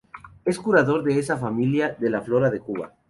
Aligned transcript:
Es 0.45 0.57
curador 0.57 1.03
de 1.03 1.19
esa 1.19 1.37
familia 1.37 1.95
de 1.99 2.09
la 2.09 2.23
Flora 2.23 2.49
de 2.49 2.59
Cuba. 2.59 2.95